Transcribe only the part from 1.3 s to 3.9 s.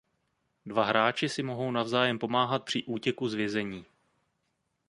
mohou navzájem pomáhat při útěku z vězení.